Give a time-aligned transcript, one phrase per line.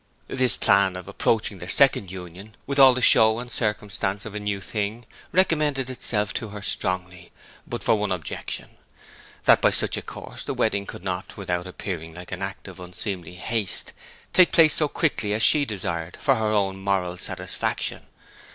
[0.25, 4.39] This plan of approaching their second union with all the show and circumstance of a
[4.39, 7.31] new thing, recommended itself to her strongly,
[7.67, 8.77] but for one objection
[9.43, 12.79] that by such a course the wedding could not, without appearing like an act of
[12.79, 13.93] unseemly haste,
[14.33, 18.07] take place so quickly as she desired for her own moral satisfaction.